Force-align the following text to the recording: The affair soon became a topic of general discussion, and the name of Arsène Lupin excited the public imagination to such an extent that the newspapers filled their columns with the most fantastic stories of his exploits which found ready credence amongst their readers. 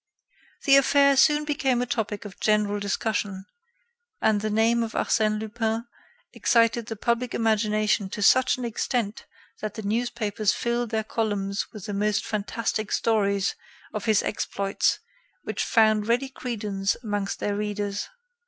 The 0.65 0.77
affair 0.77 1.15
soon 1.15 1.45
became 1.45 1.79
a 1.79 1.85
topic 1.85 2.25
of 2.25 2.39
general 2.39 2.79
discussion, 2.79 3.45
and 4.19 4.41
the 4.41 4.49
name 4.49 4.81
of 4.81 4.93
Arsène 4.93 5.39
Lupin 5.39 5.85
excited 6.33 6.87
the 6.87 6.95
public 6.95 7.35
imagination 7.35 8.09
to 8.09 8.23
such 8.23 8.57
an 8.57 8.65
extent 8.65 9.27
that 9.59 9.75
the 9.75 9.83
newspapers 9.83 10.53
filled 10.53 10.89
their 10.89 11.03
columns 11.03 11.67
with 11.71 11.85
the 11.85 11.93
most 11.93 12.25
fantastic 12.25 12.91
stories 12.91 13.53
of 13.93 14.05
his 14.05 14.23
exploits 14.23 14.97
which 15.43 15.63
found 15.63 16.07
ready 16.07 16.29
credence 16.29 16.97
amongst 17.03 17.39
their 17.39 17.55
readers. 17.55 18.09